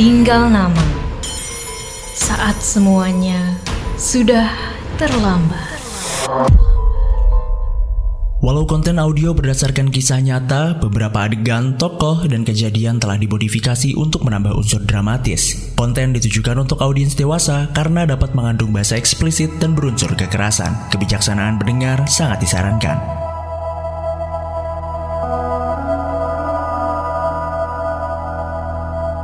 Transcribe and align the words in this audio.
Tinggal 0.00 0.48
nama. 0.48 0.80
Saat 2.16 2.56
semuanya 2.64 3.60
sudah 4.00 4.48
terlambat. 4.96 5.76
Walau 8.40 8.64
konten 8.64 8.96
audio 8.96 9.36
berdasarkan 9.36 9.92
kisah 9.92 10.24
nyata, 10.24 10.80
beberapa 10.80 11.28
adegan, 11.28 11.76
tokoh, 11.76 12.24
dan 12.24 12.48
kejadian 12.48 12.96
telah 12.96 13.20
dimodifikasi 13.20 13.92
untuk 13.92 14.24
menambah 14.24 14.56
unsur 14.56 14.80
dramatis. 14.88 15.76
Konten 15.76 16.16
ditujukan 16.16 16.56
untuk 16.56 16.80
audiens 16.80 17.12
dewasa 17.12 17.68
karena 17.76 18.08
dapat 18.08 18.32
mengandung 18.32 18.72
bahasa 18.72 18.96
eksplisit 18.96 19.60
dan 19.60 19.76
berunsur 19.76 20.16
kekerasan. 20.16 20.88
Kebijaksanaan 20.96 21.60
pendengar 21.60 22.08
sangat 22.08 22.40
disarankan. 22.40 23.19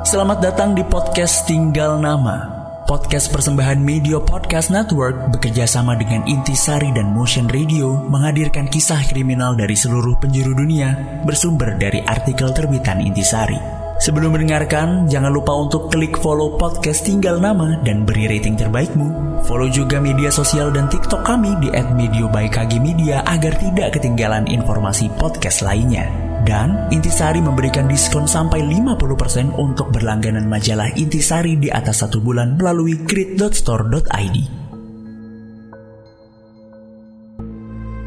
Selamat 0.06 0.38
datang 0.38 0.70
di 0.78 0.86
podcast 0.86 1.50
Tinggal 1.50 1.98
Nama. 1.98 2.46
Podcast 2.86 3.26
persembahan 3.26 3.82
Media 3.82 4.22
Podcast 4.22 4.70
Network 4.70 5.34
bekerja 5.34 5.66
sama 5.66 5.98
dengan 5.98 6.22
Intisari 6.30 6.94
dan 6.94 7.10
Motion 7.10 7.50
Radio 7.50 8.06
menghadirkan 8.06 8.70
kisah 8.70 9.02
kriminal 9.10 9.58
dari 9.58 9.74
seluruh 9.74 10.14
penjuru 10.22 10.54
dunia 10.54 10.94
bersumber 11.26 11.74
dari 11.74 12.06
artikel 12.06 12.54
terbitan 12.54 13.02
Intisari. 13.02 13.58
Sebelum 13.98 14.38
mendengarkan, 14.38 15.10
jangan 15.10 15.34
lupa 15.34 15.50
untuk 15.58 15.90
klik 15.90 16.14
follow 16.22 16.54
podcast 16.54 17.02
Tinggal 17.02 17.42
Nama 17.42 17.82
dan 17.82 18.06
beri 18.06 18.30
rating 18.30 18.54
terbaikmu. 18.54 19.42
Follow 19.42 19.66
juga 19.66 19.98
media 19.98 20.30
sosial 20.30 20.70
dan 20.70 20.86
TikTok 20.86 21.26
kami 21.26 21.50
di 21.58 21.74
@mediobyKGmedia 21.74 23.26
agar 23.26 23.58
tidak 23.58 23.98
ketinggalan 23.98 24.46
informasi 24.46 25.10
podcast 25.18 25.66
lainnya. 25.66 26.25
Dan 26.42 26.90
Intisari 26.92 27.40
memberikan 27.40 27.88
diskon 27.88 28.28
sampai 28.28 28.60
50% 28.60 29.56
untuk 29.56 29.94
berlangganan 29.94 30.44
majalah 30.44 30.92
Intisari 30.98 31.56
di 31.56 31.72
atas 31.72 32.04
satu 32.04 32.20
bulan 32.20 32.60
melalui 32.60 32.98
grid.store.id. 33.06 34.36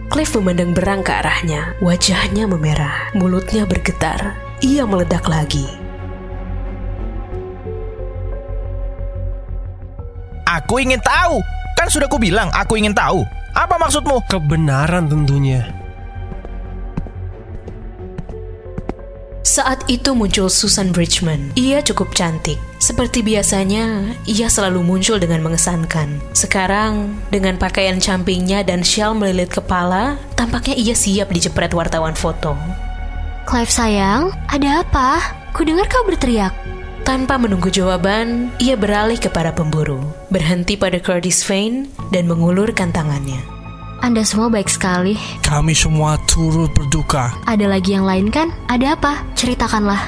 Cliff 0.10 0.36
memandang 0.36 0.76
berang 0.76 1.02
ke 1.06 1.16
arahnya. 1.16 1.80
Wajahnya 1.80 2.44
memerah, 2.50 3.14
mulutnya 3.16 3.64
bergetar. 3.64 4.36
Ia 4.60 4.84
meledak 4.84 5.24
lagi. 5.32 5.64
Aku 10.50 10.82
ingin 10.82 11.00
tahu. 11.00 11.40
Kan 11.78 11.88
sudah 11.88 12.12
kubilang 12.12 12.52
aku 12.52 12.76
ingin 12.76 12.92
tahu. 12.92 13.24
Apa 13.56 13.80
maksudmu? 13.80 14.20
Kebenaran 14.28 15.08
tentunya. 15.08 15.79
Saat 19.50 19.90
itu 19.90 20.14
muncul 20.14 20.46
Susan 20.46 20.94
Bridgman. 20.94 21.50
Ia 21.58 21.82
cukup 21.82 22.14
cantik. 22.14 22.62
Seperti 22.78 23.26
biasanya, 23.26 24.14
ia 24.30 24.46
selalu 24.46 24.86
muncul 24.86 25.18
dengan 25.18 25.42
mengesankan. 25.42 26.22
Sekarang, 26.38 27.18
dengan 27.34 27.58
pakaian 27.58 27.98
campingnya 27.98 28.62
dan 28.62 28.86
shawl 28.86 29.18
melilit 29.18 29.50
kepala, 29.50 30.22
tampaknya 30.38 30.78
ia 30.78 30.94
siap 30.94 31.34
dijepret 31.34 31.74
wartawan 31.74 32.14
foto. 32.14 32.54
Clive 33.50 33.74
sayang, 33.74 34.30
ada 34.54 34.86
apa? 34.86 35.18
Kudengar 35.58 35.90
kau 35.90 36.06
berteriak. 36.06 36.54
Tanpa 37.02 37.42
menunggu 37.42 37.74
jawaban, 37.74 38.54
ia 38.62 38.78
beralih 38.78 39.18
kepada 39.18 39.50
pemburu, 39.50 39.98
berhenti 40.30 40.78
pada 40.78 41.02
Curtis 41.02 41.42
Vane, 41.42 41.90
dan 42.14 42.30
mengulurkan 42.30 42.94
tangannya. 42.94 43.59
Anda 44.00 44.24
semua 44.24 44.48
baik 44.48 44.72
sekali. 44.72 45.20
Kami 45.44 45.76
semua 45.76 46.16
turut 46.24 46.72
berduka. 46.72 47.36
Ada 47.44 47.68
lagi 47.68 48.00
yang 48.00 48.08
lain 48.08 48.32
kan? 48.32 48.56
Ada 48.72 48.96
apa? 48.96 49.28
Ceritakanlah. 49.36 50.08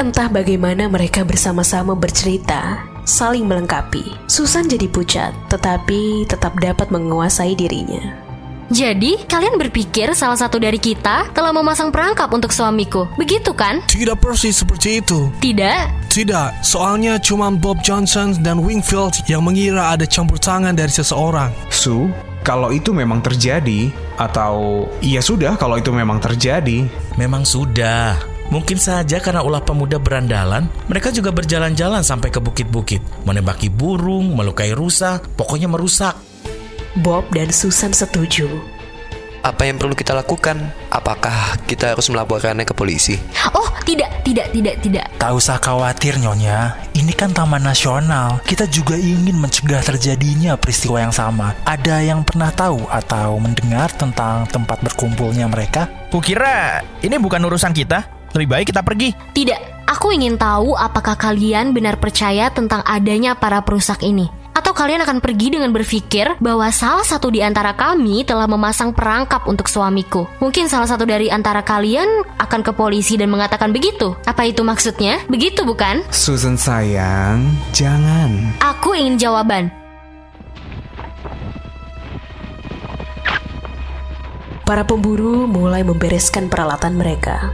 Entah 0.00 0.32
bagaimana 0.32 0.88
mereka 0.88 1.20
bersama-sama 1.20 1.92
bercerita, 1.92 2.80
saling 3.04 3.44
melengkapi. 3.44 4.16
Susan 4.24 4.64
jadi 4.64 4.88
pucat, 4.88 5.36
tetapi 5.52 6.24
tetap 6.24 6.56
dapat 6.56 6.88
menguasai 6.88 7.52
dirinya. 7.52 8.00
Jadi, 8.72 9.20
kalian 9.28 9.60
berpikir 9.60 10.16
salah 10.16 10.40
satu 10.40 10.56
dari 10.56 10.80
kita 10.80 11.28
telah 11.36 11.52
memasang 11.52 11.92
perangkap 11.92 12.32
untuk 12.32 12.48
suamiku. 12.56 13.04
Begitu 13.20 13.52
kan? 13.52 13.84
Tidak 13.84 14.16
persis 14.16 14.64
seperti 14.64 15.04
itu. 15.04 15.28
Tidak. 15.44 16.08
Tidak, 16.08 16.64
soalnya 16.64 17.20
cuma 17.20 17.52
Bob 17.52 17.84
Johnson 17.84 18.32
dan 18.40 18.64
Wingfield 18.64 19.28
yang 19.28 19.44
mengira 19.44 19.92
ada 19.92 20.08
campur 20.08 20.40
tangan 20.40 20.72
dari 20.72 20.88
seseorang. 20.88 21.52
Su, 21.68 22.08
kalau 22.42 22.74
itu 22.74 22.90
memang 22.90 23.22
terjadi, 23.22 23.90
atau 24.18 24.86
ya 25.02 25.22
sudah 25.22 25.54
kalau 25.56 25.78
itu 25.78 25.94
memang 25.94 26.18
terjadi, 26.18 26.86
Memang 27.20 27.44
sudah. 27.44 28.16
Mungkin 28.48 28.76
saja 28.76 29.20
karena 29.20 29.40
ulah 29.44 29.64
pemuda 29.64 29.96
berandalan, 29.96 30.68
mereka 30.88 31.08
juga 31.08 31.32
berjalan-jalan 31.32 32.04
sampai 32.04 32.28
ke 32.28 32.40
bukit-bukit, 32.40 33.00
menembaki 33.24 33.72
burung, 33.72 34.36
melukai 34.36 34.76
rusa, 34.76 35.20
pokoknya 35.36 35.68
merusak. 35.72 36.16
Bob 37.00 37.24
dan 37.32 37.48
Susan 37.48 37.96
setuju. 37.96 38.48
Apa 39.40 39.64
yang 39.68 39.80
perlu 39.80 39.96
kita 39.96 40.12
lakukan? 40.12 40.68
Apakah 40.92 41.56
kita 41.64 41.96
harus 41.96 42.12
melaporkannya 42.12 42.68
ke 42.68 42.76
polisi? 42.76 43.16
Oh, 43.56 43.64
tidak, 43.88 44.12
tidak, 44.28 44.52
tidak, 44.52 44.76
tidak. 44.84 45.06
Tak 45.16 45.32
usah 45.32 45.56
khawatir 45.56 46.20
Nyonya, 46.20 46.76
ini 46.92 47.16
kan 47.16 47.32
taman 47.32 47.64
nasional. 47.64 48.44
Kita 48.44 48.68
juga 48.68 49.00
ingin 49.00 49.40
mencegah 49.40 49.80
terjadinya 49.80 50.52
peristiwa 50.60 51.00
yang 51.00 51.14
sama. 51.16 51.56
Ada 51.64 52.04
yang 52.04 52.20
pernah 52.28 52.52
tahu 52.52 52.84
atau 52.92 53.40
mendengar 53.40 53.88
tentang 53.96 54.44
tempat 54.52 54.84
berkumpulnya 54.84 55.48
mereka? 55.48 55.88
Kukira 56.12 56.84
ini 57.00 57.16
bukan 57.16 57.40
urusan 57.40 57.72
kita. 57.72 58.28
Lebih 58.36 58.48
baik 58.52 58.66
kita 58.76 58.84
pergi. 58.84 59.16
Tidak. 59.32 59.88
Aku 59.88 60.12
ingin 60.12 60.36
tahu 60.36 60.76
apakah 60.76 61.16
kalian 61.16 61.72
benar 61.72 61.96
percaya 61.96 62.52
tentang 62.52 62.84
adanya 62.84 63.32
para 63.32 63.64
perusak 63.64 64.04
ini. 64.04 64.41
Atau 64.72 64.88
kalian 64.88 65.04
akan 65.04 65.20
pergi 65.20 65.52
dengan 65.52 65.68
berpikir 65.68 66.40
bahwa 66.40 66.64
salah 66.72 67.04
satu 67.04 67.28
di 67.28 67.44
antara 67.44 67.76
kami 67.76 68.24
telah 68.24 68.48
memasang 68.48 68.96
perangkap 68.96 69.44
untuk 69.44 69.68
suamiku. 69.68 70.24
Mungkin 70.40 70.64
salah 70.64 70.88
satu 70.88 71.04
dari 71.04 71.28
antara 71.28 71.60
kalian 71.60 72.24
akan 72.40 72.64
ke 72.64 72.72
polisi 72.72 73.20
dan 73.20 73.28
mengatakan 73.28 73.68
begitu. 73.68 74.16
Apa 74.24 74.48
itu 74.48 74.64
maksudnya? 74.64 75.20
Begitu 75.28 75.68
bukan? 75.68 76.00
Susan 76.08 76.56
sayang, 76.56 77.52
jangan. 77.76 78.32
Aku 78.64 78.96
ingin 78.96 79.20
jawaban. 79.20 79.68
Para 84.64 84.88
pemburu 84.88 85.44
mulai 85.44 85.84
membereskan 85.84 86.48
peralatan 86.48 86.96
mereka. 86.96 87.52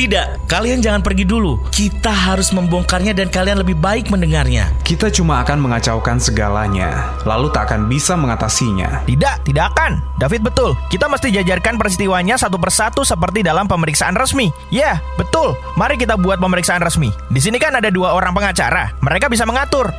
Tidak, 0.00 0.48
kalian 0.48 0.80
jangan 0.80 1.04
pergi 1.04 1.28
dulu. 1.28 1.60
Kita 1.68 2.08
harus 2.08 2.56
membongkarnya 2.56 3.12
dan 3.12 3.28
kalian 3.28 3.60
lebih 3.60 3.76
baik 3.76 4.08
mendengarnya. 4.08 4.72
Kita 4.80 5.12
cuma 5.12 5.44
akan 5.44 5.60
mengacaukan 5.60 6.16
segalanya, 6.16 7.12
lalu 7.28 7.52
tak 7.52 7.68
akan 7.68 7.84
bisa 7.84 8.16
mengatasinya. 8.16 9.04
Tidak, 9.04 9.44
tidak 9.44 9.76
akan. 9.76 10.00
David 10.16 10.40
betul. 10.40 10.72
Kita 10.88 11.04
mesti 11.04 11.28
jajarkan 11.28 11.76
peristiwanya 11.76 12.40
satu 12.40 12.56
persatu 12.56 13.04
seperti 13.04 13.44
dalam 13.44 13.68
pemeriksaan 13.68 14.16
resmi. 14.16 14.48
Ya, 14.72 15.04
betul. 15.20 15.52
Mari 15.76 16.00
kita 16.00 16.16
buat 16.16 16.40
pemeriksaan 16.40 16.80
resmi. 16.80 17.12
Di 17.28 17.40
sini 17.44 17.60
kan 17.60 17.76
ada 17.76 17.92
dua 17.92 18.16
orang 18.16 18.32
pengacara. 18.32 18.96
Mereka 19.04 19.28
bisa 19.28 19.44
mengatur. 19.44 19.92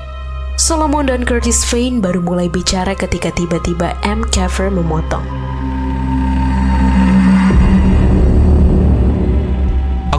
Solomon 0.57 1.13
dan 1.13 1.29
Curtis 1.29 1.61
Vane 1.69 2.01
baru 2.01 2.25
mulai 2.25 2.49
bicara 2.49 2.97
ketika 2.97 3.29
tiba-tiba 3.37 3.93
M. 4.01 4.25
Caver 4.33 4.73
memotong. 4.73 5.60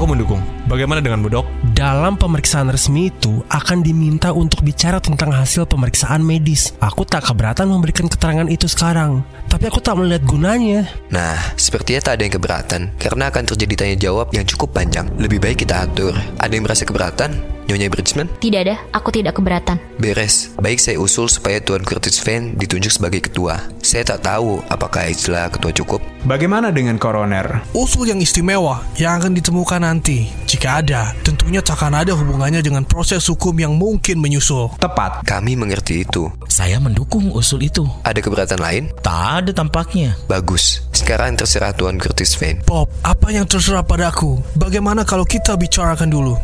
Aku 0.03 0.11
mendukung. 0.11 0.43
Bagaimana 0.67 0.99
dengan 0.99 1.23
Budok? 1.23 1.47
Dalam 1.83 2.15
pemeriksaan 2.15 2.71
resmi 2.71 3.11
itu 3.11 3.43
akan 3.51 3.83
diminta 3.83 4.31
untuk 4.31 4.63
bicara 4.63 5.03
tentang 5.03 5.35
hasil 5.35 5.67
pemeriksaan 5.67 6.23
medis. 6.23 6.71
Aku 6.79 7.03
tak 7.03 7.27
keberatan 7.27 7.67
memberikan 7.67 8.07
keterangan 8.07 8.47
itu 8.47 8.71
sekarang, 8.71 9.27
tapi 9.51 9.67
aku 9.67 9.83
tak 9.83 9.99
melihat 9.99 10.23
gunanya. 10.23 10.87
Nah, 11.11 11.35
sepertinya 11.59 12.07
tak 12.07 12.15
ada 12.15 12.23
yang 12.23 12.35
keberatan 12.39 12.83
karena 13.03 13.35
akan 13.35 13.45
terjadi 13.51 13.75
tanya 13.75 13.97
jawab 13.99 14.31
yang 14.31 14.47
cukup 14.47 14.79
panjang. 14.79 15.11
Lebih 15.19 15.43
baik 15.43 15.67
kita 15.67 15.83
atur. 15.83 16.15
Ada 16.39 16.55
yang 16.55 16.71
merasa 16.71 16.87
keberatan? 16.87 17.35
Nyonya 17.67 17.89
Bridgman? 17.89 18.29
Tidak 18.43 18.61
ada, 18.63 18.77
aku 18.91 19.15
tidak 19.15 19.39
keberatan. 19.39 19.79
Beres. 19.97 20.53
Baik 20.59 20.83
saya 20.83 20.99
usul 20.99 21.31
supaya 21.31 21.63
Tuan 21.63 21.87
Curtis 21.87 22.19
Van 22.21 22.59
ditunjuk 22.59 22.91
sebagai 22.91 23.23
ketua. 23.23 23.59
Saya 23.81 24.03
tak 24.03 24.27
tahu 24.27 24.61
apakah 24.67 25.09
istilah 25.09 25.47
ketua 25.49 25.71
cukup. 25.73 26.03
Bagaimana 26.27 26.75
dengan 26.75 26.99
koroner? 26.99 27.65
Usul 27.75 28.11
yang 28.11 28.21
istimewa 28.21 28.83
yang 28.99 29.19
akan 29.19 29.33
ditemukan 29.35 29.83
nanti. 29.83 30.29
Jika 30.45 30.85
ada, 30.85 31.17
tentunya 31.25 31.65
tak 31.65 31.72
akan 31.73 32.05
ada 32.05 32.13
hubungannya 32.13 32.61
dengan 32.61 32.85
proses 32.85 33.25
hukum 33.25 33.57
yang 33.57 33.73
mungkin 33.73 34.21
menyusul. 34.21 34.69
Tepat. 34.77 35.25
Kami 35.25 35.57
mengerti 35.57 36.05
itu. 36.05 36.29
Saya 36.47 36.77
mendukung 36.77 37.33
usul 37.33 37.65
itu. 37.65 37.89
Ada 38.05 38.21
keberatan 38.21 38.61
lain? 38.61 38.93
Tak 39.01 39.45
ada 39.45 39.51
tampaknya. 39.57 40.13
Bagus. 40.29 40.85
Sekarang 40.93 41.33
terserah 41.35 41.73
Tuan 41.73 41.97
Curtis 41.97 42.37
Van. 42.37 42.61
Bob, 42.69 42.93
apa 43.01 43.33
yang 43.33 43.49
terserah 43.49 43.81
padaku? 43.81 44.37
Bagaimana 44.55 45.03
kalau 45.09 45.25
kita 45.25 45.57
bicarakan 45.57 46.13
dulu? 46.13 46.37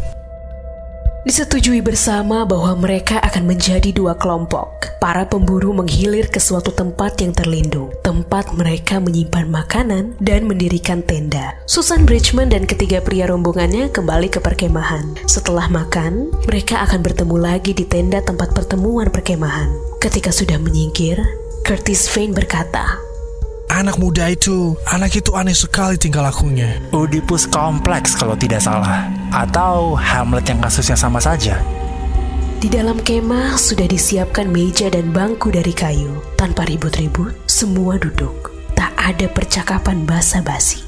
Disetujui 1.26 1.82
bersama 1.82 2.46
bahwa 2.46 2.78
mereka 2.78 3.18
akan 3.18 3.50
menjadi 3.50 3.90
dua 3.90 4.14
kelompok. 4.14 4.94
Para 5.02 5.26
pemburu 5.26 5.74
menghilir 5.74 6.30
ke 6.30 6.38
suatu 6.38 6.70
tempat 6.70 7.18
yang 7.18 7.34
terlindung, 7.34 7.90
tempat 8.06 8.54
mereka 8.54 9.02
menyimpan 9.02 9.50
makanan 9.50 10.14
dan 10.22 10.46
mendirikan 10.46 11.02
tenda. 11.02 11.58
Susan 11.66 12.06
Bridgman 12.06 12.54
dan 12.54 12.66
ketiga 12.70 13.02
pria 13.02 13.26
rombongannya 13.26 13.90
kembali 13.90 14.30
ke 14.30 14.38
perkemahan. 14.38 15.18
Setelah 15.26 15.66
makan, 15.66 16.30
mereka 16.46 16.86
akan 16.86 17.02
bertemu 17.02 17.36
lagi 17.38 17.74
di 17.74 17.82
tenda 17.82 18.22
tempat 18.22 18.54
pertemuan 18.54 19.10
perkemahan. 19.10 19.74
Ketika 19.98 20.30
sudah 20.30 20.58
menyingkir, 20.62 21.18
Curtis 21.66 22.06
Vane 22.14 22.34
berkata, 22.34 23.07
Anak 23.68 24.00
muda 24.00 24.32
itu, 24.32 24.72
anak 24.88 25.12
itu 25.12 25.36
aneh 25.36 25.52
sekali 25.52 26.00
tingkah 26.00 26.24
lakunya. 26.24 26.80
Oedipus 26.88 27.44
kompleks 27.44 28.16
kalau 28.16 28.32
tidak 28.32 28.64
salah. 28.64 29.04
Atau 29.28 29.92
Hamlet 29.92 30.48
yang 30.48 30.64
kasusnya 30.64 30.96
sama 30.96 31.20
saja. 31.20 31.60
Di 32.58 32.66
dalam 32.72 32.96
kemah 32.96 33.60
sudah 33.60 33.84
disiapkan 33.84 34.48
meja 34.48 34.88
dan 34.88 35.12
bangku 35.12 35.52
dari 35.52 35.76
kayu. 35.76 36.16
Tanpa 36.40 36.64
ribut-ribut, 36.64 37.36
semua 37.44 38.00
duduk. 38.00 38.50
Tak 38.72 38.96
ada 38.96 39.28
percakapan 39.28 40.08
basa-basi. 40.08 40.87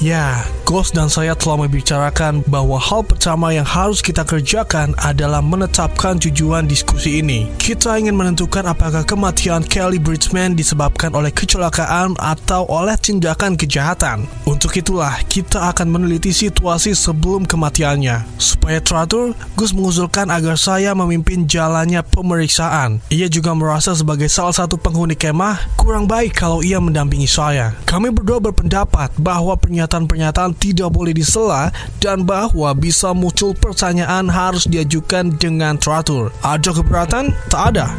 Ya, 0.00 0.48
Ghost 0.72 0.96
dan 0.96 1.12
saya 1.12 1.36
telah 1.36 1.68
membicarakan 1.68 2.40
bahwa 2.48 2.80
hal 2.80 3.04
pertama 3.04 3.52
yang 3.52 3.68
harus 3.68 4.00
kita 4.00 4.24
kerjakan 4.24 4.96
adalah 4.96 5.44
menetapkan 5.44 6.16
tujuan 6.16 6.64
diskusi 6.64 7.20
ini. 7.20 7.44
Kita 7.60 8.00
ingin 8.00 8.16
menentukan 8.16 8.64
apakah 8.64 9.04
kematian 9.04 9.60
Kelly 9.60 10.00
Bridgman 10.00 10.56
disebabkan 10.56 11.12
oleh 11.12 11.28
kecelakaan 11.28 12.16
atau 12.16 12.64
oleh 12.72 12.96
tindakan 12.96 13.54
kejahatan. 13.54 14.24
Untuk 14.48 14.72
itulah, 14.80 15.12
kita 15.28 15.70
akan 15.76 15.92
meneliti 15.92 16.32
situasi 16.32 16.96
sebelum 16.96 17.44
kematiannya. 17.44 18.24
Supaya 18.40 18.80
teratur, 18.80 19.36
Gus 19.60 19.76
mengusulkan 19.76 20.32
agar 20.32 20.56
saya 20.56 20.96
memimpin 20.96 21.44
jalannya 21.44 22.00
pemeriksaan. 22.00 23.04
Ia 23.12 23.28
juga 23.28 23.52
merasa 23.52 23.92
sebagai 23.92 24.32
salah 24.32 24.56
satu 24.56 24.80
penghuni 24.80 25.20
kemah, 25.20 25.76
kurang 25.76 26.08
baik 26.08 26.32
kalau 26.32 26.64
ia 26.64 26.80
mendampingi 26.80 27.28
saya. 27.28 27.76
Kami 27.84 28.08
berdua 28.08 28.40
berpendapat 28.40 29.12
bahwa 29.20 29.52
pernyataan 29.58 29.91
pernyataan-pernyataan 29.92 30.56
tidak 30.56 30.88
boleh 30.88 31.12
disela 31.12 31.68
dan 32.00 32.24
bahwa 32.24 32.72
bisa 32.72 33.12
muncul 33.12 33.52
pertanyaan 33.52 34.32
harus 34.32 34.64
diajukan 34.64 35.36
dengan 35.36 35.76
teratur. 35.76 36.32
Ada 36.40 36.72
keberatan? 36.72 37.36
Tak 37.52 37.76
ada. 37.76 37.92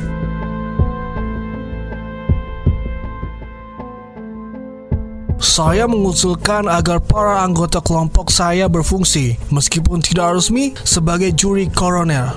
Saya 5.43 5.85
mengusulkan 5.85 6.65
agar 6.65 6.97
para 7.03 7.45
anggota 7.45 7.77
kelompok 7.83 8.33
saya 8.33 8.65
berfungsi, 8.65 9.37
meskipun 9.53 10.01
tidak 10.01 10.39
resmi, 10.39 10.73
sebagai 10.81 11.29
juri 11.35 11.69
koroner. 11.69 12.33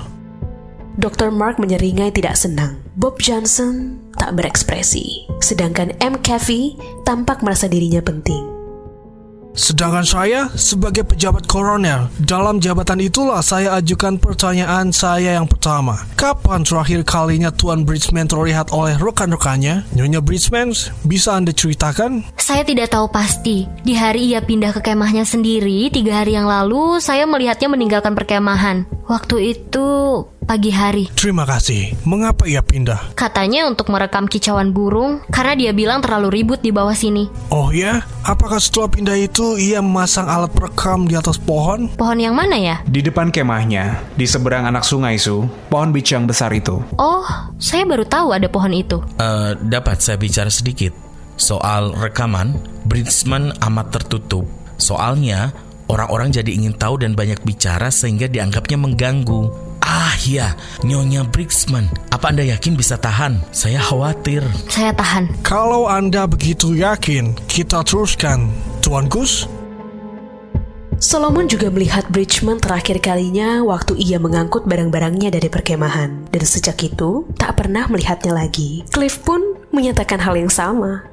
Dr. 1.00 1.32
Mark 1.32 1.56
menyeringai 1.56 2.12
tidak 2.12 2.36
senang. 2.36 2.82
Bob 2.98 3.20
Johnson 3.22 4.00
tak 4.16 4.36
berekspresi, 4.36 5.28
sedangkan 5.38 5.94
M. 6.02 6.18
Caffey 6.24 6.76
tampak 7.06 7.44
merasa 7.46 7.70
dirinya 7.70 8.00
penting. 8.00 8.55
Sedangkan 9.56 10.04
saya 10.04 10.52
sebagai 10.52 11.02
pejabat 11.08 11.48
koroner, 11.48 12.12
dalam 12.20 12.60
jabatan 12.60 13.00
itulah 13.00 13.40
saya 13.40 13.72
ajukan 13.80 14.20
pertanyaan 14.20 14.92
saya 14.92 15.40
yang 15.40 15.48
pertama. 15.48 16.04
Kapan 16.12 16.60
terakhir 16.60 17.00
kalinya 17.08 17.48
Tuan 17.48 17.88
Bridgman 17.88 18.28
terlihat 18.28 18.68
oleh 18.76 19.00
rekan-rekannya? 19.00 19.88
Nyonya 19.96 20.20
Bridgman, 20.20 20.76
bisa 21.08 21.40
Anda 21.40 21.56
ceritakan? 21.56 22.36
Saya 22.36 22.68
tidak 22.68 22.92
tahu 22.92 23.08
pasti. 23.08 23.64
Di 23.80 23.96
hari 23.96 24.36
ia 24.36 24.44
pindah 24.44 24.76
ke 24.76 24.84
kemahnya 24.84 25.24
sendiri, 25.24 25.88
tiga 25.88 26.20
hari 26.20 26.36
yang 26.36 26.44
lalu, 26.44 27.00
saya 27.00 27.24
melihatnya 27.24 27.72
meninggalkan 27.72 28.12
perkemahan. 28.12 28.84
Waktu 29.08 29.56
itu 29.56 29.88
pagi 30.46 30.70
hari. 30.70 31.10
Terima 31.18 31.42
kasih. 31.42 31.98
Mengapa 32.06 32.46
ia 32.46 32.62
pindah? 32.62 33.18
Katanya 33.18 33.66
untuk 33.66 33.90
merekam 33.90 34.30
kicauan 34.30 34.70
burung 34.70 35.20
karena 35.34 35.58
dia 35.58 35.72
bilang 35.74 35.98
terlalu 35.98 36.40
ribut 36.40 36.62
di 36.62 36.70
bawah 36.70 36.94
sini. 36.94 37.26
Oh 37.50 37.74
ya? 37.74 38.06
Apakah 38.22 38.62
setelah 38.62 38.88
pindah 38.88 39.18
itu 39.18 39.58
ia 39.58 39.82
memasang 39.82 40.30
alat 40.30 40.54
perekam 40.54 41.10
di 41.10 41.18
atas 41.18 41.36
pohon? 41.36 41.90
Pohon 41.98 42.22
yang 42.22 42.38
mana 42.38 42.54
ya? 42.54 42.78
Di 42.86 43.02
depan 43.02 43.34
kemahnya, 43.34 44.14
di 44.14 44.24
seberang 44.24 44.70
anak 44.70 44.86
sungai 44.86 45.18
Su, 45.18 45.50
pohon 45.66 45.90
beach 45.90 46.14
yang 46.14 46.30
besar 46.30 46.54
itu. 46.54 46.78
Oh, 46.96 47.26
saya 47.58 47.82
baru 47.82 48.06
tahu 48.06 48.30
ada 48.30 48.46
pohon 48.46 48.70
itu. 48.70 49.02
Uh, 49.18 49.58
dapat 49.66 49.98
saya 49.98 50.14
bicara 50.14 50.48
sedikit 50.48 50.94
soal 51.36 51.90
rekaman? 51.92 52.54
Bridgman 52.86 53.50
amat 53.66 53.98
tertutup. 53.98 54.46
Soalnya 54.78 55.50
orang-orang 55.90 56.30
jadi 56.30 56.50
ingin 56.54 56.74
tahu 56.78 57.02
dan 57.02 57.18
banyak 57.18 57.42
bicara 57.42 57.90
sehingga 57.90 58.30
dianggapnya 58.30 58.78
mengganggu. 58.78 59.65
Ah 59.86 60.18
ya, 60.26 60.58
Nyonya 60.82 61.22
Brixman. 61.22 61.86
Apa 62.10 62.34
Anda 62.34 62.42
yakin 62.42 62.74
bisa 62.74 62.98
tahan? 62.98 63.38
Saya 63.54 63.78
khawatir. 63.78 64.42
Saya 64.66 64.90
tahan. 64.90 65.30
Kalau 65.46 65.86
Anda 65.86 66.26
begitu 66.26 66.74
yakin, 66.74 67.38
kita 67.46 67.86
teruskan. 67.86 68.50
Tuan 68.82 69.06
Gus? 69.06 69.46
Solomon 70.98 71.46
juga 71.46 71.70
melihat 71.70 72.08
Bridgman 72.10 72.58
terakhir 72.58 72.98
kalinya 72.98 73.62
waktu 73.62 73.94
ia 73.94 74.18
mengangkut 74.18 74.66
barang-barangnya 74.66 75.38
dari 75.38 75.46
perkemahan. 75.46 76.34
Dan 76.34 76.42
sejak 76.42 76.82
itu, 76.82 77.22
tak 77.38 77.54
pernah 77.54 77.86
melihatnya 77.86 78.34
lagi. 78.34 78.82
Cliff 78.90 79.22
pun 79.22 79.54
menyatakan 79.70 80.18
hal 80.18 80.34
yang 80.34 80.50
sama. 80.50 81.06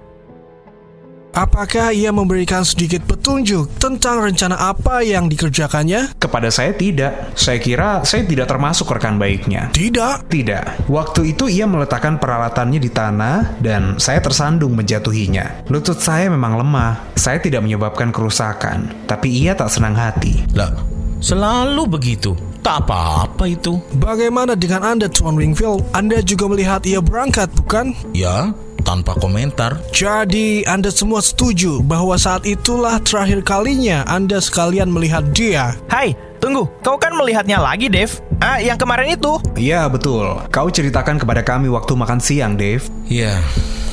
Apakah 1.33 1.89
ia 1.89 2.13
memberikan 2.13 2.61
sedikit 2.61 3.09
petunjuk 3.09 3.81
tentang 3.81 4.21
rencana 4.21 4.53
apa 4.69 5.01
yang 5.01 5.25
dikerjakannya? 5.25 6.13
Kepada 6.21 6.53
saya 6.53 6.77
tidak. 6.77 7.33
Saya 7.33 7.57
kira 7.57 8.05
saya 8.05 8.21
tidak 8.21 8.45
termasuk 8.45 8.93
rekan 8.93 9.17
baiknya. 9.17 9.73
Tidak? 9.73 10.29
Tidak. 10.29 10.85
Waktu 10.85 11.33
itu 11.33 11.49
ia 11.49 11.65
meletakkan 11.65 12.21
peralatannya 12.21 12.77
di 12.77 12.85
tanah 12.93 13.57
dan 13.65 13.97
saya 13.97 14.21
tersandung 14.21 14.77
menjatuhinya. 14.77 15.65
Lutut 15.73 15.97
saya 15.97 16.29
memang 16.29 16.53
lemah. 16.53 17.17
Saya 17.17 17.41
tidak 17.41 17.65
menyebabkan 17.65 18.13
kerusakan, 18.13 18.93
tapi 19.09 19.33
ia 19.33 19.57
tak 19.57 19.73
senang 19.73 19.97
hati. 19.97 20.45
Lah, 20.53 20.69
selalu 21.17 21.89
begitu. 21.89 22.37
Tak 22.61 22.85
apa-apa 22.85 23.49
itu. 23.49 23.81
Bagaimana 23.97 24.53
dengan 24.53 24.85
Anda, 24.85 25.09
Tuan 25.09 25.33
Wingfield? 25.33 25.81
Anda 25.97 26.21
juga 26.21 26.45
melihat 26.45 26.85
ia 26.85 27.01
berangkat, 27.01 27.49
bukan? 27.57 27.91
Ya, 28.13 28.53
tanpa 28.83 29.15
komentar. 29.17 29.79
Jadi 29.95 30.67
Anda 30.67 30.91
semua 30.91 31.23
setuju 31.23 31.81
bahwa 31.81 32.19
saat 32.19 32.43
itulah 32.43 32.99
terakhir 33.01 33.41
kalinya 33.41 34.03
Anda 34.05 34.43
sekalian 34.43 34.91
melihat 34.91 35.31
dia. 35.31 35.73
Hai, 35.87 36.13
tunggu. 36.43 36.67
Kau 36.83 36.99
kan 36.99 37.15
melihatnya 37.15 37.57
lagi, 37.63 37.87
Dave? 37.87 38.11
Ah, 38.43 38.59
yang 38.59 38.75
kemarin 38.75 39.15
itu? 39.15 39.39
Iya, 39.55 39.87
betul. 39.87 40.27
Kau 40.51 40.67
ceritakan 40.67 41.15
kepada 41.15 41.41
kami 41.41 41.71
waktu 41.71 41.95
makan 41.95 42.19
siang, 42.19 42.59
Dave. 42.59 42.83
Iya, 43.07 43.39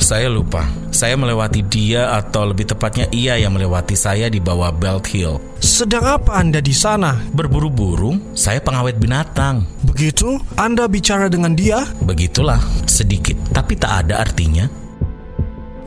saya 0.03 0.27
lupa. 0.27 0.67
Saya 0.91 1.15
melewati 1.15 1.63
dia 1.63 2.11
atau 2.19 2.51
lebih 2.51 2.67
tepatnya 2.67 3.07
ia 3.15 3.39
yang 3.39 3.55
melewati 3.55 3.95
saya 3.95 4.27
di 4.27 4.43
bawah 4.43 4.75
Belt 4.75 5.07
Hill. 5.07 5.39
Sedang 5.63 6.03
apa 6.03 6.35
Anda 6.35 6.59
di 6.59 6.75
sana? 6.75 7.15
Berburu 7.31 7.71
burung, 7.71 8.35
saya 8.35 8.59
pengawet 8.59 8.99
binatang. 8.99 9.63
Begitu? 9.87 10.41
Anda 10.59 10.91
bicara 10.91 11.31
dengan 11.31 11.55
dia? 11.55 11.87
Begitulah, 12.03 12.59
sedikit, 12.91 13.39
tapi 13.55 13.79
tak 13.79 14.09
ada 14.09 14.19
artinya. 14.25 14.80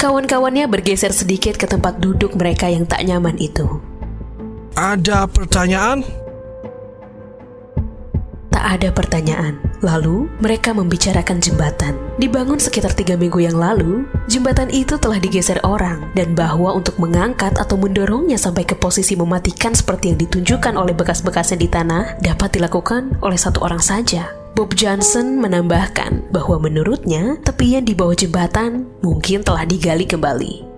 Kawan-kawannya 0.03 0.67
bergeser 0.67 1.15
sedikit 1.15 1.55
ke 1.55 1.63
tempat 1.63 2.03
duduk 2.03 2.35
mereka 2.35 2.67
yang 2.67 2.83
tak 2.83 3.07
nyaman 3.07 3.39
itu. 3.39 3.79
Ada 4.75 5.31
pertanyaan? 5.31 6.03
Tak 8.51 8.65
ada 8.67 8.91
pertanyaan. 8.91 9.63
Lalu, 9.79 10.27
mereka 10.43 10.75
membicarakan 10.75 11.39
jembatan. 11.39 11.95
Dibangun 12.19 12.59
sekitar 12.59 12.91
tiga 12.91 13.15
minggu 13.15 13.47
yang 13.47 13.55
lalu, 13.55 14.03
jembatan 14.27 14.67
itu 14.75 14.99
telah 14.99 15.23
digeser 15.23 15.63
orang, 15.63 16.11
dan 16.19 16.35
bahwa 16.35 16.75
untuk 16.75 16.99
mengangkat 16.99 17.55
atau 17.55 17.79
mendorongnya 17.79 18.35
sampai 18.35 18.67
ke 18.67 18.75
posisi 18.75 19.15
mematikan 19.15 19.71
seperti 19.71 20.11
yang 20.11 20.19
ditunjukkan 20.19 20.75
oleh 20.75 20.91
bekas-bekasnya 20.91 21.63
di 21.63 21.71
tanah, 21.71 22.19
dapat 22.19 22.59
dilakukan 22.59 23.23
oleh 23.23 23.39
satu 23.39 23.63
orang 23.63 23.79
saja. 23.79 24.42
Bob 24.53 24.77
Johnson 24.77 25.41
menambahkan 25.41 26.29
bahwa 26.29 26.61
menurutnya 26.61 27.41
tepian 27.41 27.81
di 27.81 27.97
bawah 27.97 28.13
jembatan 28.13 28.85
mungkin 29.01 29.41
telah 29.41 29.65
digali 29.65 30.05
kembali. 30.05 30.69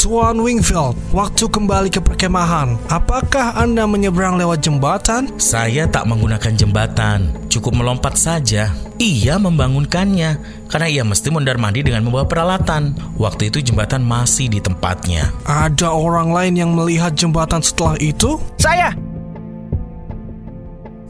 Tuan 0.00 0.40
Wingfield, 0.40 0.96
waktu 1.12 1.44
kembali 1.44 1.92
ke 1.92 2.00
perkemahan, 2.00 2.80
apakah 2.88 3.56
Anda 3.56 3.84
menyeberang 3.84 4.40
lewat 4.40 4.64
jembatan? 4.64 5.32
Saya 5.36 5.84
tak 5.88 6.08
menggunakan 6.08 6.56
jembatan, 6.56 7.36
cukup 7.52 7.76
melompat 7.76 8.16
saja. 8.16 8.72
Ia 8.96 9.36
membangunkannya, 9.36 10.40
karena 10.68 10.88
ia 10.88 11.04
mesti 11.04 11.28
mondar 11.28 11.60
mandi 11.60 11.84
dengan 11.84 12.04
membawa 12.04 12.24
peralatan. 12.24 12.96
Waktu 13.20 13.52
itu 13.52 13.60
jembatan 13.60 14.04
masih 14.04 14.48
di 14.48 14.60
tempatnya. 14.64 15.32
Ada 15.44 15.92
orang 15.92 16.32
lain 16.32 16.54
yang 16.56 16.72
melihat 16.72 17.12
jembatan 17.12 17.60
setelah 17.60 17.96
itu? 18.00 18.40
Saya! 18.56 19.03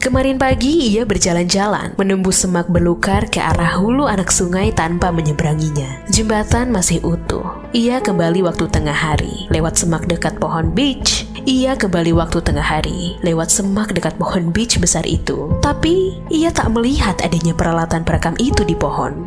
Kemarin 0.01 0.35
pagi 0.37 0.93
ia 0.93 1.07
berjalan-jalan, 1.07 1.95
menembus 1.95 2.43
semak 2.43 2.67
belukar 2.69 3.25
ke 3.31 3.39
arah 3.41 3.79
hulu 3.79 4.05
anak 4.05 4.29
sungai 4.29 4.69
tanpa 4.75 5.09
menyeberanginya. 5.09 6.05
Jembatan 6.11 6.69
masih 6.69 7.01
utuh. 7.01 7.45
Ia 7.71 8.03
kembali 8.03 8.43
waktu 8.43 8.67
tengah 8.69 8.95
hari, 8.95 9.47
lewat 9.49 9.79
semak 9.79 10.05
dekat 10.05 10.37
pohon 10.37 10.75
beach. 10.75 11.25
Ia 11.45 11.77
kembali 11.77 12.11
waktu 12.11 12.41
tengah 12.43 12.65
hari, 12.65 13.15
lewat 13.23 13.53
semak 13.53 13.95
dekat 13.95 14.17
pohon 14.19 14.51
beach 14.51 14.81
besar 14.81 15.05
itu. 15.07 15.53
Tapi, 15.63 16.17
ia 16.27 16.51
tak 16.51 16.73
melihat 16.75 17.15
adanya 17.23 17.53
peralatan 17.55 18.03
perekam 18.03 18.35
itu 18.37 18.65
di 18.67 18.73
pohon. 18.73 19.25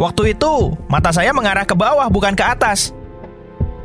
Waktu 0.00 0.34
itu, 0.34 0.74
mata 0.90 1.12
saya 1.12 1.30
mengarah 1.30 1.68
ke 1.68 1.76
bawah 1.76 2.08
bukan 2.08 2.32
ke 2.34 2.42
atas. 2.42 2.90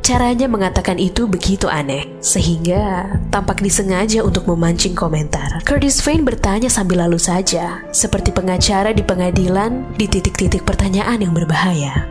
Caranya 0.08 0.48
mengatakan 0.48 0.96
itu 0.96 1.28
begitu 1.28 1.68
aneh, 1.68 2.08
sehingga 2.24 3.12
tampak 3.28 3.60
disengaja 3.60 4.24
untuk 4.24 4.48
memancing 4.48 4.96
komentar. 4.96 5.60
Curtis 5.68 6.00
Vane 6.00 6.24
bertanya 6.24 6.72
sambil 6.72 7.04
lalu 7.04 7.20
saja, 7.20 7.84
seperti 7.92 8.32
pengacara 8.32 8.96
di 8.96 9.04
pengadilan 9.04 9.84
di 10.00 10.08
titik-titik 10.08 10.64
pertanyaan 10.64 11.20
yang 11.20 11.36
berbahaya. 11.36 12.08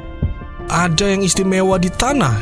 Ada 0.70 1.18
yang 1.18 1.26
istimewa 1.26 1.82
di 1.82 1.90
tanah? 1.90 2.38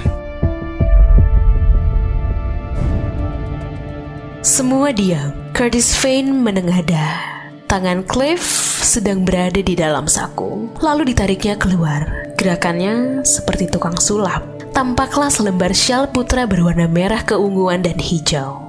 Semua 4.44 4.92
diam. 4.92 5.32
Curtis 5.56 5.96
Vane 6.04 6.36
menengadah. 6.36 7.32
Tangan 7.72 8.04
Cliff 8.04 8.44
sedang 8.84 9.24
berada 9.24 9.64
di 9.64 9.72
dalam 9.72 10.04
saku, 10.12 10.68
lalu 10.84 11.16
ditariknya 11.16 11.56
keluar. 11.56 12.28
Gerakannya 12.36 13.24
seperti 13.24 13.72
tukang 13.72 13.96
sulap 13.96 14.55
tampaklah 14.76 15.32
selembar 15.32 15.72
syal 15.72 16.12
putra 16.12 16.44
berwarna 16.44 16.92
merah 16.92 17.24
keunguan 17.24 17.80
dan 17.80 17.96
hijau. 17.96 18.60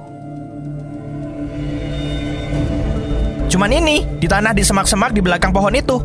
Cuman 3.51 3.71
ini, 3.75 4.07
di 4.15 4.27
tanah 4.27 4.55
di 4.55 4.63
semak-semak 4.63 5.11
di 5.11 5.19
belakang 5.19 5.51
pohon 5.51 5.75
itu. 5.75 5.99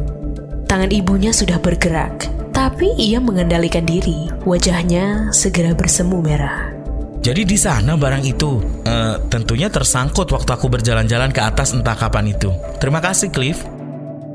Tangan 0.66 0.90
ibunya 0.90 1.30
sudah 1.30 1.62
bergerak, 1.62 2.26
tapi 2.50 2.90
ia 2.98 3.22
mengendalikan 3.22 3.86
diri. 3.86 4.26
Wajahnya 4.42 5.30
segera 5.30 5.70
bersemu 5.70 6.18
merah. 6.18 6.74
Jadi 7.22 7.46
di 7.46 7.54
sana 7.54 7.94
barang 7.94 8.26
itu 8.26 8.58
uh, 8.82 9.22
tentunya 9.30 9.70
tersangkut 9.70 10.26
waktu 10.34 10.50
aku 10.50 10.66
berjalan-jalan 10.66 11.30
ke 11.30 11.38
atas 11.38 11.70
entah 11.70 11.94
kapan 11.94 12.34
itu. 12.34 12.50
Terima 12.82 12.98
kasih 12.98 13.30
Cliff. 13.30 13.62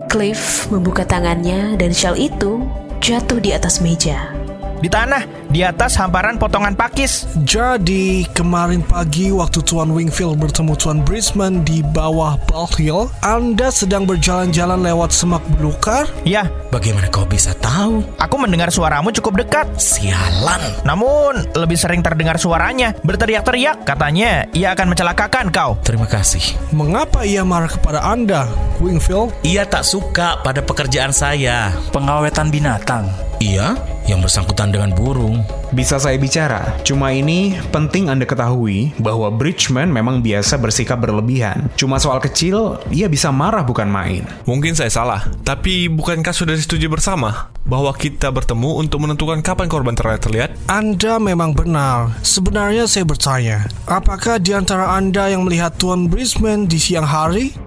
Cliff 0.07 0.71
membuka 0.71 1.03
tangannya 1.03 1.75
dan 1.75 1.91
shawl 1.91 2.15
itu 2.15 2.63
jatuh 3.03 3.43
di 3.43 3.51
atas 3.51 3.83
meja 3.83 4.46
di 4.77 4.89
tanah, 4.89 5.49
di 5.49 5.65
atas 5.65 5.97
hamparan 5.97 6.37
potongan 6.37 6.77
pakis. 6.77 7.25
Jadi, 7.41 8.29
kemarin 8.33 8.85
pagi 8.85 9.33
waktu 9.33 9.63
Tuan 9.65 9.89
Wingfield 9.89 10.37
bertemu 10.37 10.73
Tuan 10.77 10.99
Brisbane 11.01 11.65
di 11.65 11.81
bawah 11.81 12.37
Ball 12.45 12.69
Hill, 12.77 13.09
Anda 13.25 13.73
sedang 13.73 14.05
berjalan-jalan 14.05 14.85
lewat 14.85 15.09
semak 15.13 15.41
belukar? 15.57 16.05
Ya. 16.21 16.45
Bagaimana 16.69 17.07
kau 17.09 17.25
bisa 17.25 17.55
tahu? 17.57 18.03
Aku 18.19 18.35
mendengar 18.37 18.69
suaramu 18.69 19.09
cukup 19.15 19.41
dekat. 19.41 19.65
Sialan. 19.79 20.83
Namun, 20.83 21.47
lebih 21.55 21.79
sering 21.79 22.03
terdengar 22.03 22.37
suaranya. 22.37 22.93
Berteriak-teriak. 23.01 23.87
Katanya, 23.87 24.45
ia 24.51 24.75
akan 24.75 24.93
mencelakakan 24.93 25.49
kau. 25.49 25.79
Terima 25.81 26.05
kasih. 26.05 26.43
Mengapa 26.75 27.23
ia 27.23 27.41
marah 27.47 27.71
kepada 27.71 28.03
Anda, 28.03 28.45
Wingfield? 28.83 29.33
Ia 29.47 29.65
tak 29.65 29.87
suka 29.87 30.43
pada 30.43 30.59
pekerjaan 30.61 31.15
saya. 31.15 31.71
Pengawetan 31.95 32.51
binatang. 32.51 33.07
Iya, 33.37 33.77
yang 34.09 34.25
bersangkutan 34.25 34.73
dengan 34.73 34.89
burung. 34.97 35.45
Bisa 35.69 36.01
saya 36.01 36.17
bicara, 36.17 36.73
cuma 36.81 37.13
ini 37.13 37.53
penting 37.69 38.09
Anda 38.09 38.25
ketahui 38.25 38.97
bahwa 38.97 39.29
Bridgman 39.29 39.93
memang 39.93 40.25
biasa 40.25 40.57
bersikap 40.57 40.97
berlebihan. 41.05 41.69
Cuma 41.77 42.01
soal 42.01 42.17
kecil, 42.17 42.81
ia 42.89 43.05
bisa 43.05 43.29
marah 43.29 43.61
bukan 43.61 43.85
main. 43.85 44.25
Mungkin 44.49 44.73
saya 44.73 44.89
salah, 44.89 45.21
tapi 45.45 45.85
bukankah 45.85 46.33
sudah 46.33 46.57
disetujui 46.57 46.89
bersama 46.89 47.53
bahwa 47.67 47.93
kita 47.93 48.33
bertemu 48.33 48.81
untuk 48.81 49.05
menentukan 49.05 49.45
kapan 49.45 49.69
korban 49.69 49.93
terakhir 49.93 50.25
terlihat? 50.25 50.49
Anda 50.65 51.21
memang 51.21 51.53
benar. 51.53 52.17
Sebenarnya 52.25 52.89
saya 52.89 53.05
bertanya, 53.05 53.69
apakah 53.85 54.41
di 54.41 54.57
antara 54.57 54.97
Anda 54.97 55.29
yang 55.29 55.45
melihat 55.45 55.77
Tuan 55.77 56.09
Brisbane 56.09 56.65
di 56.65 56.81
siang 56.81 57.05
hari? 57.05 57.66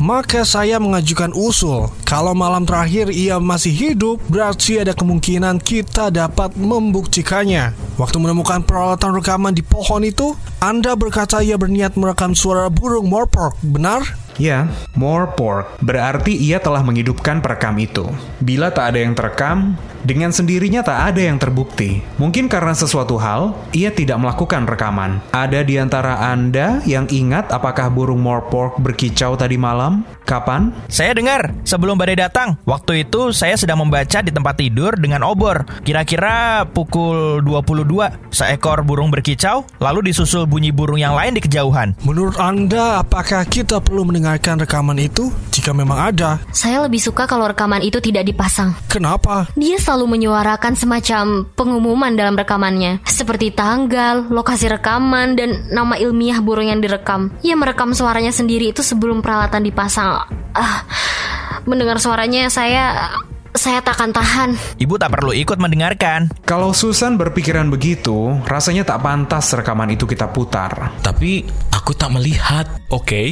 Maka 0.00 0.48
saya 0.48 0.80
mengajukan 0.80 1.28
usul, 1.36 1.92
kalau 2.08 2.32
malam 2.32 2.64
terakhir 2.64 3.12
ia 3.12 3.36
masih 3.36 3.68
hidup, 3.68 4.16
berarti 4.32 4.80
ada 4.80 4.96
kemungkinan 4.96 5.60
kita 5.60 6.08
dapat 6.08 6.56
membuktikannya. 6.56 7.76
Waktu 8.00 8.16
menemukan 8.16 8.64
peralatan 8.64 9.12
rekaman 9.12 9.52
di 9.52 9.60
pohon 9.60 10.00
itu, 10.00 10.32
Anda 10.56 10.96
berkata 10.96 11.44
ia 11.44 11.60
berniat 11.60 12.00
merekam 12.00 12.32
suara 12.32 12.72
burung 12.72 13.12
morpork, 13.12 13.60
benar? 13.60 14.00
Ya, 14.40 14.72
more 14.96 15.36
pork. 15.36 15.68
Berarti 15.84 16.32
ia 16.32 16.56
telah 16.64 16.80
menghidupkan 16.80 17.44
perekam 17.44 17.76
itu. 17.76 18.08
Bila 18.40 18.72
tak 18.72 18.96
ada 18.96 19.04
yang 19.04 19.12
terekam, 19.12 19.76
dengan 20.00 20.32
sendirinya 20.32 20.80
tak 20.80 21.12
ada 21.14 21.20
yang 21.20 21.36
terbukti. 21.36 22.00
Mungkin 22.16 22.48
karena 22.48 22.72
sesuatu 22.72 23.20
hal, 23.20 23.52
ia 23.76 23.92
tidak 23.92 24.16
melakukan 24.20 24.64
rekaman. 24.64 25.20
Ada 25.32 25.60
di 25.60 25.76
antara 25.76 26.20
Anda 26.32 26.80
yang 26.88 27.08
ingat 27.12 27.52
apakah 27.52 27.92
burung 27.92 28.20
more 28.20 28.44
pork 28.48 28.80
berkicau 28.80 29.36
tadi 29.36 29.60
malam? 29.60 30.04
Kapan? 30.30 30.70
Saya 30.86 31.12
dengar, 31.12 31.50
sebelum 31.66 31.98
badai 31.98 32.22
datang. 32.22 32.54
Waktu 32.62 33.04
itu 33.04 33.34
saya 33.34 33.58
sedang 33.58 33.82
membaca 33.82 34.22
di 34.22 34.30
tempat 34.30 34.62
tidur 34.62 34.94
dengan 34.94 35.26
obor. 35.26 35.66
Kira-kira 35.82 36.62
pukul 36.70 37.42
22, 37.42 38.30
seekor 38.30 38.86
burung 38.86 39.10
berkicau, 39.10 39.66
lalu 39.82 40.14
disusul 40.14 40.46
bunyi 40.46 40.70
burung 40.70 41.02
yang 41.02 41.18
lain 41.18 41.34
di 41.34 41.42
kejauhan. 41.42 41.98
Menurut 42.06 42.38
Anda, 42.38 43.02
apakah 43.02 43.42
kita 43.44 43.82
perlu 43.82 44.06
mendengar 44.06 44.20
mendengarkan 44.20 44.62
rekaman 44.62 44.98
itu 45.02 45.26
jika 45.50 45.74
memang 45.74 46.12
ada. 46.14 46.38
Saya 46.54 46.86
lebih 46.86 47.02
suka 47.02 47.26
kalau 47.26 47.50
rekaman 47.50 47.82
itu 47.82 47.98
tidak 47.98 48.28
dipasang. 48.28 48.76
Kenapa? 48.86 49.50
Dia 49.58 49.74
selalu 49.80 50.20
menyuarakan 50.20 50.78
semacam 50.78 51.48
pengumuman 51.58 52.14
dalam 52.14 52.38
rekamannya, 52.38 53.02
seperti 53.08 53.50
tanggal, 53.50 54.30
lokasi 54.30 54.70
rekaman, 54.70 55.34
dan 55.34 55.66
nama 55.72 55.98
ilmiah 55.98 56.38
burung 56.38 56.70
yang 56.70 56.78
direkam. 56.78 57.34
Ia 57.42 57.58
merekam 57.58 57.90
suaranya 57.90 58.30
sendiri 58.30 58.70
itu 58.70 58.86
sebelum 58.86 59.18
peralatan 59.18 59.66
dipasang. 59.66 60.19
Ah, 60.56 60.82
mendengar 61.64 62.02
suaranya 62.02 62.50
saya 62.50 63.12
saya 63.54 63.82
tak 63.82 63.98
akan 63.98 64.10
tahan. 64.14 64.50
Ibu 64.78 64.94
tak 64.96 65.10
perlu 65.14 65.34
ikut 65.34 65.58
mendengarkan. 65.58 66.30
Kalau 66.46 66.70
Susan 66.70 67.18
berpikiran 67.18 67.66
begitu, 67.66 68.38
rasanya 68.46 68.86
tak 68.86 69.02
pantas 69.02 69.50
rekaman 69.52 69.90
itu 69.94 70.06
kita 70.06 70.30
putar. 70.30 70.94
Tapi 71.02 71.44
aku 71.74 71.90
tak 71.94 72.14
melihat. 72.14 72.70
Oke, 72.90 73.02
okay, 73.02 73.28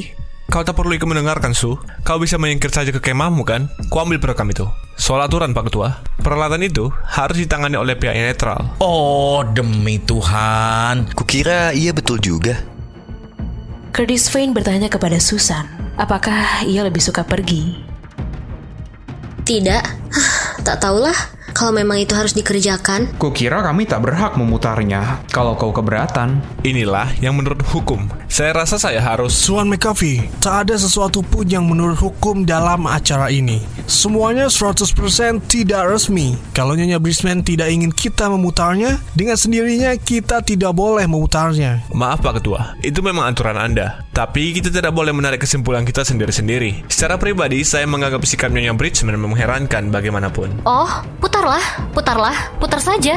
Kau 0.48 0.64
tak 0.64 0.80
perlu 0.80 0.96
ikut 0.96 1.04
mendengarkan, 1.04 1.52
Su. 1.52 1.76
Kau 2.08 2.16
bisa 2.16 2.40
menyingkir 2.40 2.72
saja 2.72 2.88
ke 2.88 3.04
kemahmu, 3.04 3.44
kan? 3.44 3.68
Ku 3.92 4.00
ambil 4.00 4.16
perekam 4.16 4.48
itu. 4.48 4.64
Soal 4.96 5.20
aturan, 5.20 5.52
Pak 5.52 5.68
Ketua. 5.68 6.00
Peralatan 6.24 6.64
itu 6.64 6.88
harus 7.04 7.36
ditangani 7.36 7.76
oleh 7.76 8.00
pihak 8.00 8.16
yang 8.16 8.32
netral. 8.32 8.64
Oh, 8.80 9.44
demi 9.44 10.00
Tuhan. 10.00 11.12
Kukira 11.12 11.76
iya 11.76 11.92
betul 11.92 12.16
juga. 12.24 12.56
Curtis 13.92 14.32
Vane 14.32 14.56
bertanya 14.56 14.88
kepada 14.88 15.20
Susan, 15.20 15.68
apakah 15.98 16.62
ia 16.64 16.86
lebih 16.86 17.02
suka 17.02 17.26
pergi? 17.26 17.74
Tidak, 19.42 19.84
tak 20.66 20.78
tahulah 20.78 21.37
kalau 21.58 21.74
memang 21.74 21.98
itu 21.98 22.14
harus 22.14 22.38
dikerjakan. 22.38 23.18
Kukira 23.18 23.66
kami 23.66 23.82
tak 23.82 24.06
berhak 24.06 24.38
memutarnya 24.38 25.26
kalau 25.34 25.58
kau 25.58 25.74
keberatan. 25.74 26.38
Inilah 26.62 27.10
yang 27.18 27.34
menurut 27.34 27.66
hukum. 27.74 28.06
Saya 28.30 28.54
rasa 28.54 28.78
saya 28.78 29.02
harus... 29.02 29.34
Tuan 29.42 29.66
McAfee, 29.66 30.30
tak 30.38 30.70
ada 30.70 30.78
sesuatu 30.78 31.18
pun 31.26 31.42
yang 31.50 31.66
menurut 31.66 31.98
hukum 31.98 32.46
dalam 32.46 32.86
acara 32.86 33.34
ini. 33.34 33.58
Semuanya 33.90 34.46
100% 34.46 34.84
tidak 35.50 35.82
resmi. 35.90 36.38
Kalau 36.54 36.78
Nyonya 36.78 37.02
Brisbane 37.02 37.42
tidak 37.42 37.72
ingin 37.74 37.90
kita 37.90 38.30
memutarnya, 38.30 39.00
dengan 39.18 39.34
sendirinya 39.34 39.96
kita 39.98 40.44
tidak 40.46 40.70
boleh 40.76 41.08
memutarnya. 41.10 41.82
Maaf 41.90 42.22
Pak 42.22 42.38
Ketua, 42.38 42.78
itu 42.84 43.02
memang 43.02 43.26
aturan 43.26 43.58
Anda. 43.58 44.06
Tapi 44.12 44.54
kita 44.54 44.68
tidak 44.68 44.92
boleh 44.92 45.10
menarik 45.10 45.42
kesimpulan 45.42 45.82
kita 45.82 46.04
sendiri-sendiri. 46.04 46.86
Secara 46.86 47.16
pribadi, 47.16 47.64
saya 47.64 47.88
menganggap 47.88 48.22
sikap 48.28 48.52
Nyonya 48.52 48.76
Bridgman 48.76 49.16
mengherankan 49.18 49.88
bagaimanapun. 49.88 50.62
Oh, 50.68 50.90
putarlah, 51.48 51.68
putarlah, 51.96 52.38
putar 52.60 52.80
saja. 52.84 53.16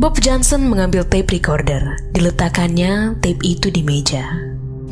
Bob 0.00 0.16
Johnson 0.24 0.64
mengambil 0.64 1.04
tape 1.04 1.36
recorder. 1.36 2.00
Diletakkannya 2.16 3.20
tape 3.20 3.44
itu 3.44 3.68
di 3.68 3.84
meja. 3.84 4.24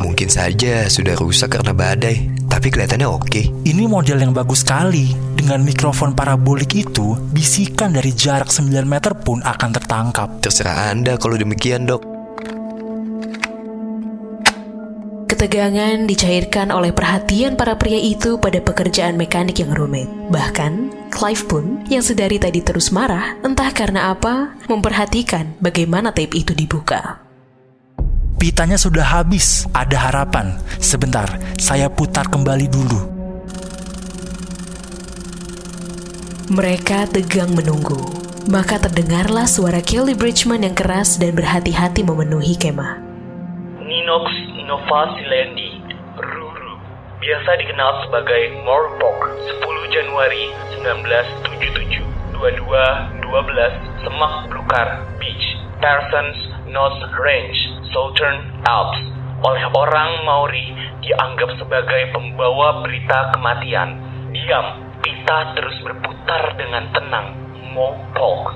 Mungkin 0.05 0.29
saja 0.29 0.85
sudah 0.93 1.17
rusak 1.17 1.57
karena 1.57 1.73
badai, 1.73 2.29
tapi 2.45 2.69
kelihatannya 2.69 3.09
oke. 3.09 3.65
Ini 3.65 3.89
model 3.89 4.21
yang 4.21 4.37
bagus 4.37 4.61
sekali. 4.69 5.17
Dengan 5.33 5.65
mikrofon 5.65 6.13
parabolik 6.13 6.77
itu, 6.77 7.17
bisikan 7.33 7.97
dari 7.97 8.13
jarak 8.13 8.53
9 8.53 8.85
meter 8.85 9.17
pun 9.17 9.41
akan 9.41 9.71
tertangkap. 9.81 10.45
Terserah 10.45 10.93
Anda 10.93 11.17
kalau 11.17 11.41
demikian, 11.41 11.89
Dok. 11.89 12.18
Ketegangan 15.39 16.11
dicairkan 16.11 16.75
oleh 16.75 16.91
perhatian 16.91 17.55
para 17.55 17.79
pria 17.79 17.95
itu 17.95 18.43
pada 18.43 18.59
pekerjaan 18.59 19.15
mekanik 19.15 19.63
yang 19.63 19.71
rumit. 19.71 20.11
Bahkan, 20.35 20.91
Clive 21.15 21.47
pun, 21.47 21.87
yang 21.87 22.03
sedari 22.03 22.43
tadi 22.43 22.59
terus 22.59 22.91
marah, 22.91 23.39
entah 23.47 23.71
karena 23.71 24.11
apa, 24.11 24.59
memperhatikan 24.67 25.55
bagaimana 25.63 26.11
tape 26.11 26.35
itu 26.35 26.59
dibuka. 26.59 27.23
Pitanya 28.35 28.75
sudah 28.75 29.07
habis, 29.07 29.71
ada 29.71 30.11
harapan. 30.11 30.59
Sebentar, 30.83 31.31
saya 31.55 31.87
putar 31.87 32.27
kembali 32.27 32.67
dulu. 32.67 33.01
Mereka 36.51 37.15
tegang 37.15 37.55
menunggu. 37.55 38.03
Maka 38.51 38.83
terdengarlah 38.83 39.47
suara 39.47 39.79
Kelly 39.87 40.19
Bridgman 40.19 40.67
yang 40.67 40.75
keras 40.75 41.15
dan 41.15 41.39
berhati-hati 41.39 42.03
memenuhi 42.03 42.59
kemah. 42.59 43.07
Ninox 43.87 44.48
Novasilendi, 44.69 45.81
Ruru, 46.21 46.77
biasa 47.25 47.57
dikenal 47.57 48.05
sebagai 48.05 48.53
Morpok, 48.69 49.17
10 49.65 49.97
Januari 49.97 50.53
1977, 50.85 52.05
2212 52.37 54.05
Semak 54.05 54.35
Blukar 54.53 55.09
Beach, 55.17 55.47
Parsons 55.81 56.37
North 56.69 57.01
Range, 57.17 57.57
Southern 57.97 58.61
Alps. 58.69 59.01
Oleh 59.41 59.65
orang 59.73 60.29
Maori 60.29 60.77
dianggap 61.01 61.57
sebagai 61.57 62.13
pembawa 62.13 62.85
berita 62.85 63.33
kematian. 63.33 63.97
Diam, 64.37 64.85
pita 65.01 65.57
terus 65.57 65.81
berputar 65.81 66.53
dengan 66.61 66.93
tenang. 66.93 67.33
Mopok. 67.73 68.53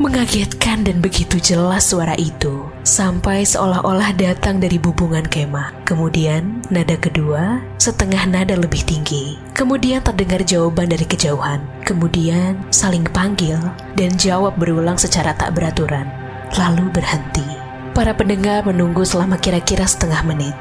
Mengagetkan 0.00 0.80
dan 0.80 1.04
begitu 1.04 1.36
jelas 1.36 1.92
suara 1.92 2.16
itu, 2.16 2.64
sampai 2.88 3.44
seolah-olah 3.44 4.16
datang 4.16 4.56
dari 4.56 4.80
bubungan 4.80 5.20
kemah. 5.28 5.84
Kemudian, 5.84 6.64
nada 6.72 6.96
kedua, 6.96 7.60
setengah 7.76 8.24
nada 8.24 8.56
lebih 8.56 8.80
tinggi. 8.80 9.36
Kemudian 9.52 10.00
terdengar 10.00 10.40
jawaban 10.40 10.88
dari 10.88 11.04
kejauhan. 11.04 11.60
Kemudian, 11.84 12.56
saling 12.72 13.04
panggil 13.12 13.60
dan 13.92 14.16
jawab 14.16 14.56
berulang 14.56 14.96
secara 14.96 15.36
tak 15.36 15.52
beraturan. 15.52 16.08
Lalu 16.56 16.88
berhenti. 16.96 17.44
Para 17.92 18.16
pendengar 18.16 18.64
menunggu 18.64 19.04
selama 19.04 19.36
kira-kira 19.36 19.84
setengah 19.84 20.24
menit. 20.24 20.56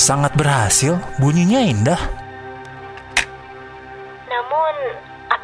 Sangat 0.00 0.32
berhasil, 0.32 0.96
bunyinya 1.20 1.60
indah. 1.60 2.00
Namun, 4.24 4.74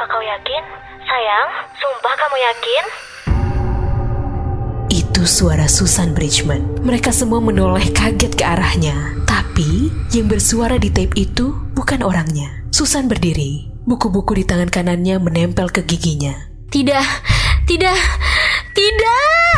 apa 0.02 0.18
kau 0.18 0.18
yakin? 0.18 0.64
Sayang, 1.06 1.48
sumpah 1.78 2.14
kamu 2.18 2.36
yakin? 2.42 2.84
Itu 4.90 5.22
suara 5.30 5.70
Susan 5.70 6.10
Bridgman. 6.10 6.82
Mereka 6.82 7.14
semua 7.14 7.38
menoleh 7.38 7.86
kaget 7.94 8.34
ke 8.34 8.42
arahnya. 8.42 9.14
Tapi, 9.30 9.94
yang 10.10 10.26
bersuara 10.26 10.74
di 10.82 10.90
tape 10.90 11.14
itu 11.14 11.54
bukan 11.78 12.02
orangnya. 12.02 12.50
Susan 12.74 13.06
berdiri. 13.06 13.70
Buku-buku 13.86 14.42
di 14.42 14.44
tangan 14.50 14.74
kanannya 14.74 15.22
menempel 15.22 15.70
ke 15.70 15.86
giginya. 15.86 16.34
Tidak, 16.74 17.06
tidak, 17.70 17.94
tidak! 18.74 19.54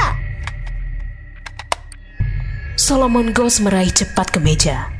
Solomon 2.76 3.32
Ghost 3.32 3.64
meraih 3.64 3.88
cepat 3.88 4.28
ke 4.28 4.44
meja. 4.44 4.92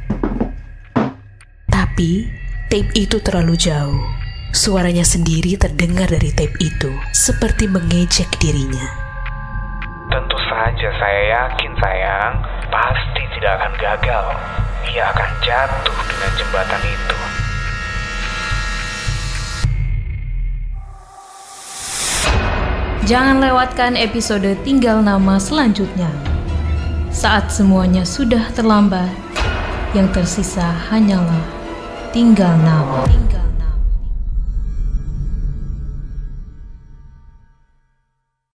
Tapi, 1.69 2.33
tape 2.73 2.97
itu 2.97 3.21
terlalu 3.21 3.61
jauh. 3.61 4.24
Suaranya 4.55 5.03
sendiri 5.03 5.59
terdengar 5.59 6.07
dari 6.07 6.31
tape 6.31 6.55
itu, 6.63 6.95
seperti 7.11 7.67
mengejek 7.67 8.31
dirinya. 8.39 8.87
Tentu 10.07 10.39
saja 10.47 10.95
saya 10.95 11.23
yakin 11.27 11.75
sayang, 11.75 12.39
pasti 12.71 13.23
tidak 13.35 13.59
akan 13.59 13.75
gagal. 13.83 14.27
Ia 14.95 15.11
akan 15.11 15.31
jatuh 15.43 15.99
dengan 16.07 16.31
jembatan 16.39 16.83
itu. 16.87 17.19
Jangan 23.11 23.37
lewatkan 23.43 23.99
episode 23.99 24.55
Tinggal 24.63 25.03
Nama 25.03 25.35
selanjutnya. 25.43 26.15
Saat 27.11 27.51
semuanya 27.51 28.07
sudah 28.07 28.55
terlambat, 28.55 29.11
yang 29.99 30.07
tersisa 30.15 30.71
hanyalah 30.95 31.43
tinggal 32.15 32.55
nama. 32.63 33.03
Tinggal 33.11 33.44